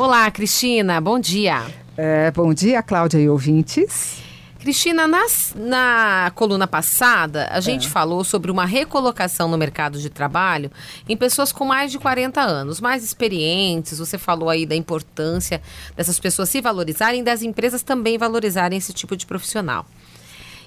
Olá, 0.00 0.30
Cristina, 0.30 0.98
bom 0.98 1.20
dia. 1.20 1.62
É, 1.94 2.30
bom 2.30 2.54
dia, 2.54 2.82
Cláudia 2.82 3.18
e 3.18 3.28
ouvintes. 3.28 4.22
Cristina, 4.58 5.06
nas, 5.06 5.52
na 5.54 6.32
coluna 6.34 6.66
passada, 6.66 7.46
a 7.52 7.60
gente 7.60 7.86
é. 7.86 7.90
falou 7.90 8.24
sobre 8.24 8.50
uma 8.50 8.64
recolocação 8.64 9.46
no 9.46 9.58
mercado 9.58 9.98
de 9.98 10.08
trabalho 10.08 10.70
em 11.06 11.18
pessoas 11.18 11.52
com 11.52 11.66
mais 11.66 11.92
de 11.92 11.98
40 11.98 12.40
anos, 12.40 12.80
mais 12.80 13.04
experientes. 13.04 13.98
Você 13.98 14.16
falou 14.16 14.48
aí 14.48 14.64
da 14.64 14.74
importância 14.74 15.60
dessas 15.94 16.18
pessoas 16.18 16.48
se 16.48 16.62
valorizarem 16.62 17.20
e 17.20 17.24
das 17.24 17.42
empresas 17.42 17.82
também 17.82 18.16
valorizarem 18.16 18.78
esse 18.78 18.94
tipo 18.94 19.14
de 19.14 19.26
profissional. 19.26 19.84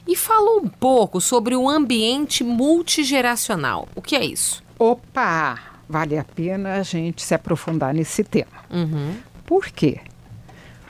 E 0.07 0.15
falou 0.15 0.59
um 0.59 0.69
pouco 0.69 1.19
sobre 1.19 1.55
o 1.55 1.67
ambiente 1.67 2.43
multigeracional. 2.43 3.87
O 3.95 4.01
que 4.01 4.15
é 4.15 4.23
isso? 4.23 4.63
Opa! 4.77 5.72
Vale 5.93 6.17
a 6.17 6.23
pena 6.23 6.73
a 6.73 6.81
gente 6.81 7.21
se 7.21 7.35
aprofundar 7.35 7.93
nesse 7.93 8.23
tema. 8.23 8.65
Uhum. 8.71 9.13
Por 9.45 9.67
quê? 9.67 9.99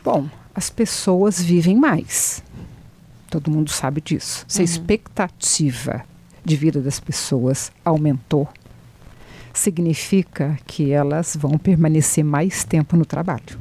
Bom, 0.02 0.30
as 0.56 0.70
pessoas 0.70 1.42
vivem 1.42 1.76
mais. 1.76 2.42
Todo 3.30 3.52
mundo 3.52 3.70
sabe 3.70 4.00
disso. 4.00 4.46
Se 4.48 4.60
a 4.60 4.62
uhum. 4.62 4.64
expectativa 4.64 6.06
de 6.42 6.56
vida 6.56 6.80
das 6.80 7.02
pessoas 7.02 7.70
aumentou, 7.84 8.48
significa 9.54 10.58
que 10.66 10.94
elas 10.94 11.36
vão 11.36 11.58
permanecer 11.58 12.24
mais 12.24 12.64
tempo 12.64 12.96
no 12.96 13.04
trabalho. 13.04 13.60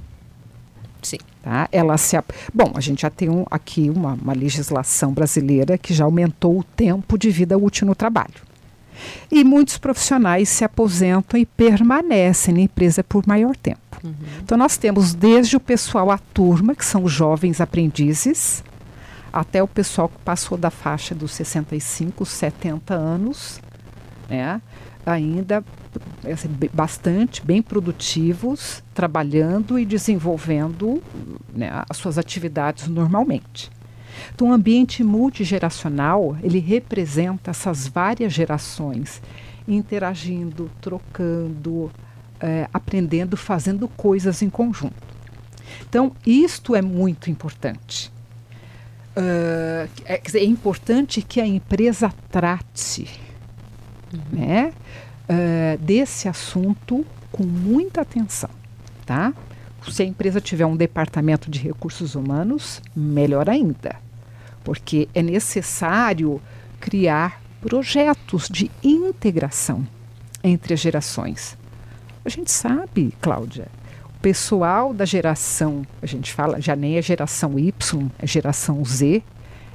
Sim. 1.03 1.19
Tá? 1.43 1.69
Ela 1.73 1.99
se, 1.99 2.17
bom, 2.55 2.71
a 2.77 2.81
gente 2.81 3.03
já 3.03 3.11
tem 3.11 3.29
um, 3.29 3.45
aqui 3.51 3.91
uma, 3.91 4.13
uma 4.13 4.33
legislação 4.33 5.13
brasileira 5.13 5.77
que 5.77 5.93
já 5.93 6.05
aumentou 6.05 6.61
o 6.61 6.63
tempo 6.63 7.19
de 7.19 7.31
vida 7.31 7.59
útil 7.59 7.85
no 7.89 7.97
trabalho. 7.97 8.52
E 9.31 9.45
muitos 9.45 9.79
profissionais 9.79 10.49
se 10.49 10.65
aposentam 10.65 11.39
e 11.39 11.47
permanecem 11.47 12.55
na 12.55 12.61
empresa 12.61 13.03
por 13.03 13.27
maior 13.27 13.57
tempo. 13.57 13.81
Uhum. 14.03 14.15
Então, 14.43 14.59
nós 14.59 14.77
temos 14.77 15.15
desde 15.15 15.57
o 15.57 15.61
pessoal 15.61 16.11
à 16.11 16.19
turma, 16.19 16.75
que 16.75 16.85
são 16.85 17.07
jovens 17.09 17.61
aprendizes, 17.61 18.65
até 19.33 19.63
o 19.63 19.69
pessoal 19.69 20.09
que 20.09 20.19
passou 20.25 20.59
da 20.59 20.71
faixa 20.71 21.15
dos 21.15 21.33
65, 21.33 22.27
70 22.27 22.95
anos, 22.95 23.61
né? 24.29 24.61
ainda 25.05 25.65
assim, 26.33 26.49
bastante 26.73 27.45
bem 27.45 27.61
produtivos, 27.61 28.83
trabalhando 28.95 29.79
e 29.79 29.85
desenvolvendo 29.85 31.03
né, 31.53 31.71
as 31.89 31.97
suas 31.97 32.19
atividades 32.19 32.89
normalmente. 32.89 33.71
Então, 34.35 34.49
o 34.49 34.53
ambiente 34.53 35.03
multigeracional, 35.03 36.37
ele 36.43 36.59
representa 36.59 37.51
essas 37.51 37.87
várias 37.87 38.33
gerações 38.33 39.23
interagindo, 39.67 40.71
trocando, 40.81 41.91
é, 42.41 42.69
aprendendo, 42.73 43.37
fazendo 43.37 43.89
coisas 43.89 44.43
em 44.43 44.51
conjunto. 44.51 44.95
Então, 45.89 46.13
isto 46.27 46.75
é 46.75 46.83
muito 46.83 47.31
importante. 47.31 48.11
Uh, 49.15 49.89
é, 50.07 50.23
é, 50.35 50.45
importante 50.45 51.21
que 51.21 51.39
a 51.39 51.47
empresa 51.47 52.11
trate 52.31 53.07
uhum. 54.11 54.21
né, 54.41 54.73
uh, 55.29 55.79
desse 55.79 56.29
assunto 56.29 57.05
com 57.31 57.45
muita 57.45 58.01
atenção, 58.01 58.49
tá? 59.05 59.35
Se 59.91 60.03
a 60.03 60.07
empresa 60.07 60.41
tiver 60.41 60.67
um 60.67 60.77
departamento 60.77 61.51
de 61.51 61.59
recursos 61.59 62.15
humanos, 62.15 62.81
melhor 62.95 63.49
ainda, 63.49 63.97
porque 64.63 65.09
é 65.15 65.23
necessário 65.23 66.41
criar 66.81 67.41
projetos 67.61 68.49
de 68.49 68.71
integração 68.83 69.87
entre 70.43 70.75
as 70.75 70.81
gerações. 70.81 71.57
A 72.25 72.29
gente 72.29 72.51
sabe, 72.51 73.13
Cláudia, 73.21 73.69
pessoal 74.21 74.95
da 74.95 75.05
geração, 75.05 75.85
a 76.01 76.07
gente 76.07 76.33
fala, 76.33 76.61
já 76.61 76.77
nem 76.77 76.97
é 76.97 77.03
geração 77.03 77.59
Y, 77.59 78.09
é 78.19 78.27
geração 78.27 78.85
Z, 78.85 79.23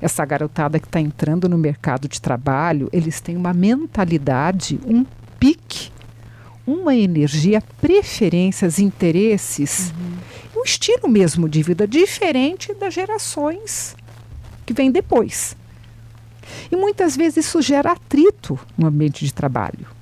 essa 0.01 0.23
garotada 0.23 0.79
que 0.79 0.87
está 0.87 1.01
entrando 1.01 1.49
no 1.49 1.57
mercado 1.57 2.07
de 2.07 2.21
trabalho, 2.21 2.87
eles 2.93 3.19
têm 3.19 3.35
uma 3.35 3.53
mentalidade, 3.53 4.79
um 4.85 5.05
uma 6.67 6.93
energia, 6.93 7.63
preferências, 7.81 8.77
interesses, 8.77 9.91
uhum. 9.91 10.61
um 10.61 10.63
estilo 10.63 11.07
mesmo 11.07 11.47
de 11.49 11.63
vida 11.63 11.87
diferente 11.87 12.73
das 12.73 12.93
gerações 12.93 13.95
que 14.65 14.73
vêm 14.73 14.91
depois. 14.91 15.55
E 16.69 16.75
muitas 16.75 17.15
vezes 17.15 17.45
isso 17.45 17.61
gera 17.61 17.93
atrito 17.93 18.59
no 18.77 18.87
ambiente 18.87 19.25
de 19.25 19.33
trabalho 19.33 19.97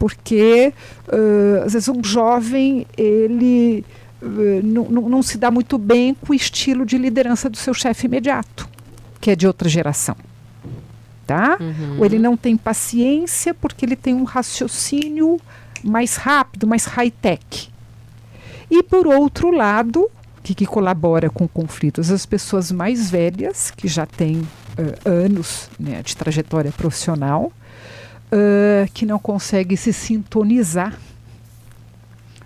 porque 0.00 0.72
uh, 1.08 1.62
às 1.66 1.74
vezes 1.74 1.86
um 1.86 2.02
jovem 2.02 2.86
ele 2.96 3.84
uh, 4.22 4.62
não 4.64 5.22
se 5.22 5.36
dá 5.36 5.50
muito 5.50 5.76
bem 5.76 6.14
com 6.14 6.32
o 6.32 6.34
estilo 6.34 6.86
de 6.86 6.96
liderança 6.96 7.50
do 7.50 7.58
seu 7.58 7.74
chefe 7.74 8.06
imediato, 8.06 8.66
que 9.20 9.30
é 9.30 9.36
de 9.36 9.46
outra 9.46 9.68
geração. 9.68 10.16
Tá? 11.26 11.58
Uhum. 11.60 11.98
Ou 11.98 12.06
ele 12.06 12.18
não 12.18 12.34
tem 12.34 12.56
paciência 12.56 13.52
porque 13.52 13.84
ele 13.84 13.94
tem 13.94 14.14
um 14.14 14.24
raciocínio 14.24 15.38
mais 15.82 16.16
rápido, 16.16 16.66
mais 16.66 16.84
high-tech. 16.84 17.70
E 18.70 18.82
por 18.82 19.06
outro 19.06 19.50
lado, 19.50 20.02
o 20.38 20.42
que, 20.42 20.54
que, 20.54 20.66
colabora 20.66 21.28
com 21.28 21.48
conflitos? 21.48 22.10
As 22.10 22.24
pessoas 22.24 22.70
mais 22.70 23.10
velhas, 23.10 23.70
que 23.70 23.88
já 23.88 24.06
têm 24.06 24.38
uh, 24.38 25.08
anos 25.08 25.68
né, 25.78 26.02
de 26.02 26.16
trajetória 26.16 26.70
profissional, 26.70 27.52
uh, 28.32 28.90
que 28.94 29.04
não 29.04 29.18
consegue 29.18 29.76
se 29.76 29.92
sintonizar 29.92 30.96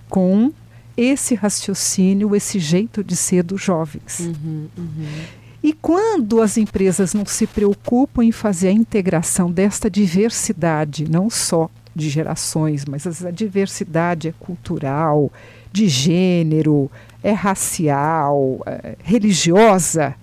com 0.09 0.53
esse 0.97 1.35
raciocínio, 1.35 2.35
esse 2.35 2.59
jeito 2.59 3.03
de 3.03 3.17
ser 3.17 3.43
dos 3.43 3.61
jovens. 3.61 4.21
Uhum, 4.21 4.69
uhum. 4.77 5.07
E 5.63 5.73
quando 5.73 6.41
as 6.41 6.57
empresas 6.57 7.15
não 7.15 7.25
se 7.25 7.47
preocupam 7.47 8.23
em 8.23 8.31
fazer 8.31 8.69
a 8.69 8.73
integração 8.73 9.51
desta 9.51 9.91
diversidade, 9.91 11.11
não 11.11 11.31
só 11.31 11.71
de 11.95 12.09
gerações, 12.09 12.85
mas 12.85 13.25
a 13.25 13.31
diversidade 13.31 14.29
é 14.29 14.35
cultural, 14.39 15.31
de 15.73 15.89
gênero, 15.89 16.91
é 17.23 17.33
racial, 17.33 18.61
é 18.67 18.97
religiosa, 19.03 20.15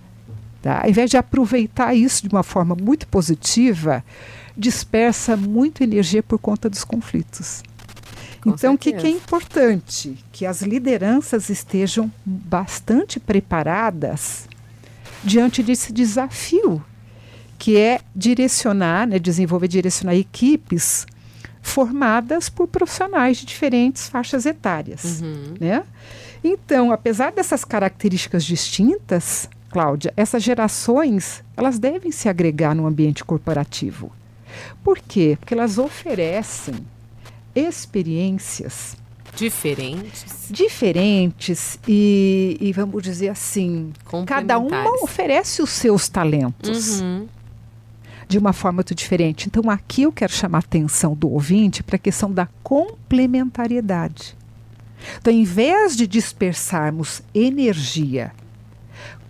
tá? 0.61 0.81
ao 0.83 0.89
invés 0.89 1.09
de 1.09 1.17
aproveitar 1.17 1.93
isso 1.93 2.27
de 2.27 2.33
uma 2.33 2.43
forma 2.43 2.75
muito 2.75 3.07
positiva, 3.07 4.03
dispersa 4.55 5.37
muito 5.37 5.83
energia 5.83 6.21
por 6.21 6.39
conta 6.39 6.69
dos 6.69 6.83
conflitos. 6.83 7.63
Com 8.41 8.51
então, 8.51 8.73
o 8.73 8.77
que, 8.77 8.91
que 8.91 9.05
é 9.05 9.09
importante? 9.09 10.17
Que 10.31 10.45
as 10.45 10.61
lideranças 10.61 11.49
estejam 11.49 12.11
bastante 12.25 13.19
preparadas 13.19 14.49
diante 15.23 15.61
desse 15.61 15.93
desafio, 15.93 16.83
que 17.59 17.77
é 17.77 18.01
direcionar, 18.15 19.05
né, 19.07 19.19
desenvolver, 19.19 19.67
direcionar 19.67 20.15
equipes 20.15 21.05
formadas 21.61 22.49
por 22.49 22.67
profissionais 22.67 23.37
de 23.37 23.45
diferentes 23.45 24.09
faixas 24.09 24.45
etárias. 24.45 25.21
Uhum. 25.21 25.53
Né? 25.59 25.83
Então, 26.43 26.91
apesar 26.91 27.31
dessas 27.31 27.63
características 27.63 28.43
distintas, 28.43 29.49
Cláudia, 29.69 30.13
essas 30.17 30.43
gerações 30.43 31.43
elas 31.55 31.79
devem 31.79 32.11
se 32.11 32.27
agregar 32.27 32.75
no 32.75 32.85
ambiente 32.85 33.23
corporativo. 33.23 34.11
Por 34.83 34.99
quê? 34.99 35.37
Porque 35.39 35.53
elas 35.53 35.77
oferecem 35.77 36.75
experiências 37.55 38.97
diferentes. 39.33 40.47
Diferentes 40.49 41.79
e, 41.87 42.57
e 42.59 42.73
vamos 42.73 43.01
dizer 43.01 43.29
assim, 43.29 43.93
cada 44.25 44.59
uma 44.59 45.03
oferece 45.03 45.61
os 45.61 45.69
seus 45.69 46.09
talentos. 46.09 47.01
Uhum. 47.01 47.27
De 48.31 48.37
uma 48.37 48.53
forma 48.53 48.77
muito 48.77 48.95
diferente. 48.95 49.47
Então, 49.47 49.69
aqui 49.69 50.03
eu 50.03 50.11
quero 50.11 50.31
chamar 50.31 50.59
a 50.59 50.61
atenção 50.61 51.13
do 51.13 51.29
ouvinte 51.29 51.83
para 51.83 51.97
a 51.97 51.99
questão 51.99 52.31
da 52.31 52.47
complementariedade. 52.63 54.37
Então, 55.17 55.33
em 55.33 55.43
vez 55.43 55.95
de 55.95 56.07
dispersarmos 56.07 57.21
energia 57.33 58.31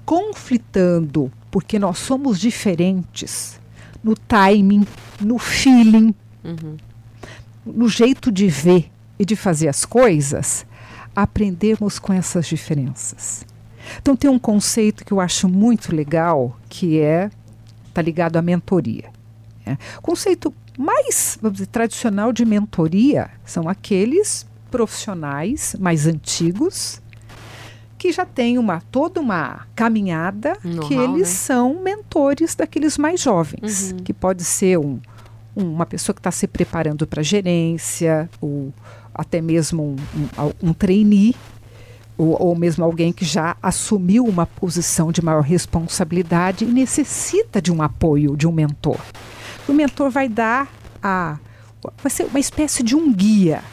conflitando 0.06 1.32
porque 1.50 1.78
nós 1.78 1.98
somos 2.00 2.40
diferentes, 2.40 3.60
no 4.04 4.16
timing, 4.16 4.86
no 5.20 5.38
feeling, 5.38 6.14
uhum. 6.44 6.78
no 7.66 7.90
jeito 7.90 8.32
de 8.32 8.48
ver 8.48 8.90
e 9.20 9.26
de 9.26 9.36
fazer 9.36 9.68
as 9.68 9.86
coisas, 9.86 10.66
aprendermos 11.16 12.00
com 12.00 12.14
essas 12.14 12.48
diferenças. 12.48 13.46
Então 14.02 14.16
tem 14.16 14.30
um 14.30 14.40
conceito 14.40 15.04
que 15.04 15.12
eu 15.12 15.20
acho 15.20 15.48
muito 15.50 15.94
legal, 15.96 16.58
que 16.70 17.00
é 17.00 17.30
tá 17.92 18.02
ligado 18.02 18.38
à 18.38 18.42
mentoria. 18.42 19.10
É. 19.66 19.74
O 19.98 20.02
conceito 20.02 20.54
mais 20.78 21.38
dizer, 21.52 21.68
tradicional 21.68 22.34
de 22.34 22.46
mentoria 22.46 23.30
são 23.46 23.70
aqueles 23.70 24.48
profissionais 24.70 25.76
mais 25.80 26.08
antigos 26.08 27.02
que 27.98 28.12
já 28.12 28.26
tem 28.26 28.58
uma 28.58 28.82
toda 28.90 29.20
uma 29.20 29.68
caminhada 29.76 30.58
que 30.88 30.96
eles 30.96 31.20
né? 31.20 31.26
são 31.26 31.84
mentores 31.84 32.56
daqueles 32.56 32.98
mais 32.98 33.22
jovens, 33.22 33.92
uhum. 33.92 33.98
que 33.98 34.12
pode 34.12 34.44
ser 34.44 34.80
um, 34.80 35.00
uma 35.56 35.86
pessoa 35.86 36.14
que 36.14 36.20
está 36.20 36.32
se 36.32 36.48
preparando 36.48 37.06
para 37.06 37.22
gerência, 37.22 38.28
ou 38.42 38.74
até 39.14 39.40
mesmo 39.40 39.84
um, 39.84 39.96
um, 40.20 40.70
um 40.70 40.74
trainee, 40.74 41.36
ou, 42.18 42.42
ou 42.42 42.56
mesmo 42.56 42.84
alguém 42.84 43.12
que 43.12 43.26
já 43.26 43.56
assumiu 43.62 44.26
uma 44.26 44.46
posição 44.46 45.12
de 45.12 45.22
maior 45.22 45.42
responsabilidade 45.42 46.66
e 46.66 46.68
necessita 46.68 47.62
de 47.62 47.72
um 47.72 47.82
apoio, 47.82 48.38
de 48.38 48.48
um 48.48 48.52
mentor. 48.52 49.00
O 49.68 49.74
mentor 49.74 50.10
vai 50.10 50.28
dar 50.28 50.72
a. 51.02 51.38
vai 52.02 52.12
ser 52.12 52.26
uma 52.26 52.40
espécie 52.40 52.84
de 52.84 52.96
um 52.96 53.14
guia, 53.14 53.64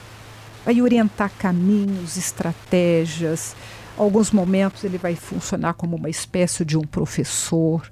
vai 0.65 0.81
orientar 0.81 1.31
caminhos, 1.39 2.17
estratégias. 2.17 3.55
Alguns 3.97 4.31
momentos 4.31 4.85
ele 4.85 4.97
vai 4.97 5.17
funcionar 5.17 5.75
como 5.75 5.97
uma 5.97 6.09
espécie 6.09 6.65
de 6.65 6.79
um 6.79 6.83
professor, 6.83 7.91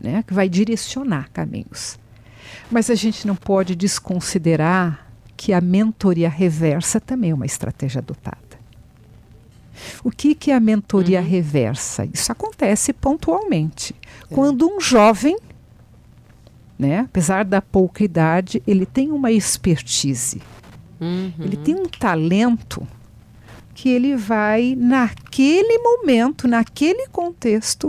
né, 0.00 0.24
que 0.26 0.34
vai 0.34 0.48
direcionar 0.48 1.30
caminhos. 1.32 1.98
Mas 2.70 2.90
a 2.90 2.94
gente 2.94 3.26
não 3.26 3.36
pode 3.36 3.74
desconsiderar 3.74 5.06
que 5.36 5.52
a 5.52 5.60
mentoria 5.60 6.28
reversa 6.28 7.00
também 7.00 7.30
é 7.30 7.34
uma 7.34 7.46
estratégia 7.46 8.00
adotada. 8.00 8.43
O 10.02 10.10
que, 10.10 10.34
que 10.34 10.50
é 10.50 10.54
a 10.54 10.60
mentoria 10.60 11.20
uhum. 11.20 11.26
reversa? 11.26 12.08
Isso 12.12 12.30
acontece 12.30 12.92
pontualmente. 12.92 13.94
É. 14.30 14.34
Quando 14.34 14.68
um 14.68 14.80
jovem, 14.80 15.36
né, 16.78 17.00
apesar 17.00 17.44
da 17.44 17.60
pouca 17.60 18.04
idade, 18.04 18.62
ele 18.66 18.86
tem 18.86 19.10
uma 19.10 19.30
expertise, 19.30 20.40
uhum. 21.00 21.32
ele 21.40 21.56
tem 21.56 21.74
um 21.74 21.86
talento 21.86 22.86
que 23.74 23.88
ele 23.88 24.16
vai, 24.16 24.74
naquele 24.76 25.78
momento, 25.78 26.46
naquele 26.46 27.08
contexto, 27.08 27.88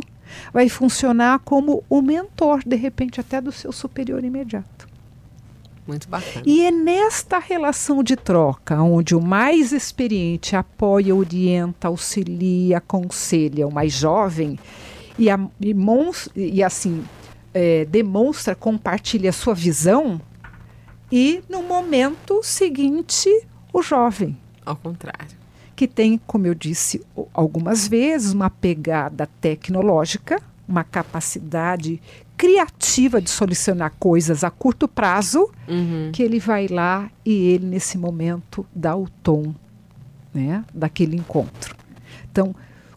vai 0.51 0.67
funcionar 0.67 1.39
como 1.39 1.83
o 1.87 2.01
mentor, 2.01 2.61
de 2.65 2.75
repente, 2.75 3.19
até 3.19 3.39
do 3.39 3.51
seu 3.51 3.71
superior 3.71 4.23
imediato. 4.23 4.94
Muito 5.87 6.09
bacana. 6.09 6.43
E 6.45 6.65
é 6.65 6.71
nesta 6.71 7.37
relação 7.37 8.01
de 8.01 8.15
troca, 8.15 8.81
onde 8.81 9.15
o 9.15 9.21
mais 9.21 9.71
experiente 9.71 10.55
apoia, 10.55 11.15
orienta, 11.15 11.87
auxilia, 11.87 12.77
aconselha 12.77 13.67
o 13.67 13.73
mais 13.73 13.93
jovem 13.93 14.57
e, 15.17 15.29
a, 15.29 15.39
e, 15.61 15.75
e 16.35 16.63
assim 16.63 17.03
é, 17.53 17.85
demonstra, 17.85 18.53
compartilha 18.53 19.29
a 19.29 19.33
sua 19.33 19.53
visão, 19.53 20.19
e 21.11 21.41
no 21.47 21.63
momento 21.63 22.41
seguinte, 22.43 23.29
o 23.71 23.81
jovem. 23.81 24.37
Ao 24.65 24.75
contrário. 24.75 25.37
Que 25.75 25.87
tem, 25.87 26.19
como 26.25 26.47
eu 26.47 26.55
disse 26.55 27.05
algumas 27.33 27.87
vezes, 27.87 28.33
uma 28.33 28.49
pegada 28.49 29.29
tecnológica, 29.39 30.41
uma 30.67 30.83
capacidade 30.83 32.01
criativa 32.37 33.21
de 33.21 33.29
solucionar 33.29 33.93
coisas 33.99 34.43
a 34.43 34.49
curto 34.49 34.87
prazo, 34.87 35.49
uhum. 35.67 36.11
que 36.13 36.21
ele 36.21 36.39
vai 36.39 36.67
lá 36.67 37.09
e 37.25 37.31
ele, 37.31 37.65
nesse 37.65 37.97
momento, 37.97 38.65
dá 38.73 38.95
o 38.95 39.07
tom 39.23 39.53
né, 40.33 40.63
daquele 40.73 41.15
encontro. 41.15 41.75
Então, 42.31 42.53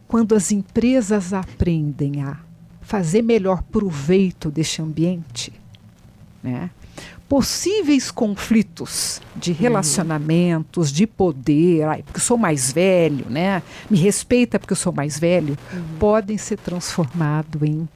quando 0.07 0.35
as 0.35 0.51
empresas 0.51 1.33
aprendem 1.33 2.23
a 2.23 2.39
fazer 2.81 3.23
melhor 3.23 3.63
proveito 3.63 4.51
deste 4.51 4.83
ambiente, 4.83 5.53
né, 6.43 6.71
possíveis 7.29 8.11
conflitos 8.11 9.21
de 9.37 9.51
uhum. 9.51 9.59
relacionamentos, 9.59 10.89
uhum. 10.89 10.95
de 10.95 11.07
poder, 11.07 11.83
ai, 11.85 12.03
porque 12.03 12.19
eu 12.19 12.23
sou 12.23 12.39
mais 12.39 12.73
velho, 12.73 13.27
né? 13.29 13.63
Me 13.91 13.99
respeita 13.99 14.59
porque 14.59 14.73
eu 14.73 14.77
sou 14.77 14.93
mais 14.93 15.19
velho, 15.19 15.57
uhum. 15.73 15.85
podem 15.99 16.39
ser 16.39 16.57
transformados 16.57 17.63
em 17.63 17.87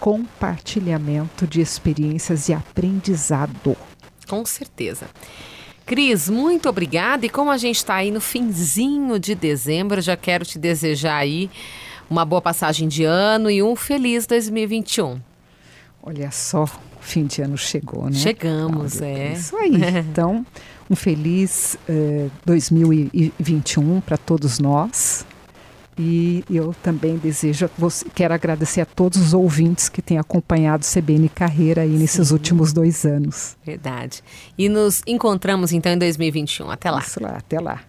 compartilhamento 0.00 1.46
de 1.46 1.60
experiências 1.60 2.48
e 2.48 2.54
aprendizado. 2.54 3.76
Com 4.26 4.44
certeza. 4.46 5.06
Cris, 5.84 6.30
muito 6.30 6.68
obrigada. 6.68 7.26
E 7.26 7.28
como 7.28 7.50
a 7.50 7.58
gente 7.58 7.76
está 7.76 7.96
aí 7.96 8.10
no 8.10 8.20
finzinho 8.20 9.18
de 9.18 9.34
dezembro, 9.34 10.00
já 10.00 10.16
quero 10.16 10.44
te 10.44 10.58
desejar 10.58 11.16
aí 11.16 11.50
uma 12.08 12.24
boa 12.24 12.40
passagem 12.40 12.88
de 12.88 13.04
ano 13.04 13.50
e 13.50 13.62
um 13.62 13.76
feliz 13.76 14.26
2021. 14.26 15.20
Olha 16.02 16.30
só, 16.30 16.64
o 16.64 17.02
fim 17.02 17.26
de 17.26 17.42
ano 17.42 17.58
chegou, 17.58 18.06
né? 18.06 18.12
Chegamos, 18.12 19.00
Olha, 19.00 19.06
é. 19.06 19.32
Isso 19.34 19.56
aí. 19.56 19.72
Então, 20.10 20.46
um 20.88 20.96
feliz 20.96 21.76
uh, 21.88 22.26
eh, 22.26 22.30
2021 22.46 24.00
para 24.00 24.16
todos 24.16 24.58
nós. 24.58 25.26
E 26.02 26.42
eu 26.48 26.74
também 26.82 27.18
desejo, 27.18 27.68
quero 28.14 28.32
agradecer 28.32 28.80
a 28.80 28.86
todos 28.86 29.20
os 29.20 29.34
ouvintes 29.34 29.90
que 29.90 30.00
têm 30.00 30.16
acompanhado 30.16 30.82
CBN 30.82 31.28
Carreira 31.28 31.82
aí 31.82 31.90
nesses 31.90 32.28
Sim. 32.28 32.34
últimos 32.34 32.72
dois 32.72 33.04
anos. 33.04 33.54
Verdade. 33.62 34.24
E 34.56 34.66
nos 34.70 35.02
encontramos 35.06 35.72
então 35.72 35.92
em 35.92 35.98
2021. 35.98 36.70
Até 36.70 36.90
lá. 36.90 37.00
Isso 37.00 37.22
lá, 37.22 37.36
até 37.36 37.60
lá. 37.60 37.82